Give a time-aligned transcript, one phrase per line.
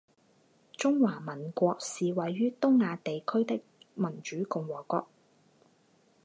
[0.73, 3.61] 中华民国是位于东亚地区的
[3.93, 5.07] 民主共和国